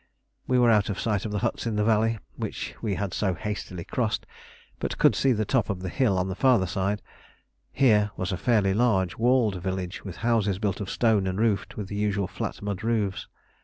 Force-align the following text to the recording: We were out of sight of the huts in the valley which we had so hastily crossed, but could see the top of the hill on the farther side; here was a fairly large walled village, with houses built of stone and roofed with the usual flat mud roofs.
We 0.47 0.57
were 0.57 0.71
out 0.71 0.89
of 0.89 0.99
sight 0.99 1.25
of 1.27 1.31
the 1.31 1.37
huts 1.45 1.67
in 1.67 1.75
the 1.75 1.83
valley 1.83 2.17
which 2.35 2.73
we 2.81 2.95
had 2.95 3.13
so 3.13 3.35
hastily 3.35 3.83
crossed, 3.83 4.25
but 4.79 4.97
could 4.97 5.13
see 5.15 5.31
the 5.31 5.45
top 5.45 5.69
of 5.69 5.83
the 5.83 5.89
hill 5.89 6.17
on 6.17 6.27
the 6.27 6.33
farther 6.33 6.65
side; 6.65 7.03
here 7.71 8.09
was 8.17 8.31
a 8.31 8.35
fairly 8.37 8.73
large 8.73 9.17
walled 9.19 9.61
village, 9.61 10.03
with 10.03 10.15
houses 10.25 10.57
built 10.57 10.81
of 10.81 10.89
stone 10.89 11.27
and 11.27 11.39
roofed 11.39 11.77
with 11.77 11.87
the 11.87 11.97
usual 11.97 12.27
flat 12.27 12.63
mud 12.63 12.83
roofs. 12.83 13.27